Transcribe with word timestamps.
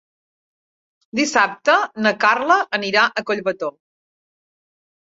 Dissabte 1.19 1.75
na 2.07 2.15
Carla 2.27 2.59
anirà 2.81 3.07
a 3.23 3.27
Collbató. 3.31 3.73